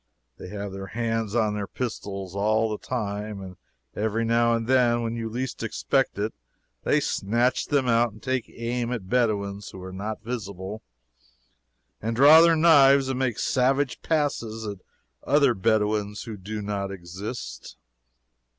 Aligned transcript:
They 0.39 0.47
have 0.49 0.71
their 0.71 0.87
hands 0.97 1.35
on 1.35 1.53
their 1.53 1.67
pistols 1.67 2.35
all 2.35 2.71
the 2.71 2.83
time, 2.83 3.39
and 3.39 3.55
every 3.95 4.25
now 4.25 4.55
and 4.55 4.65
then, 4.65 5.03
when 5.03 5.15
you 5.15 5.29
least 5.29 5.61
expect 5.61 6.17
it, 6.17 6.33
they 6.81 6.99
snatch 6.99 7.67
them 7.67 7.87
out 7.87 8.11
and 8.11 8.19
take 8.19 8.49
aim 8.49 8.91
at 8.91 9.11
Bedouins 9.11 9.69
who 9.69 9.83
are 9.83 9.93
not 9.93 10.23
visible, 10.23 10.81
and 12.01 12.15
draw 12.15 12.41
their 12.41 12.55
knives 12.55 13.09
and 13.09 13.19
make 13.19 13.37
savage 13.37 14.01
passes 14.01 14.65
at 14.65 14.79
other 15.23 15.53
Bedouins 15.53 16.23
who 16.23 16.35
do 16.35 16.63
not 16.63 16.91
exist. 16.91 17.77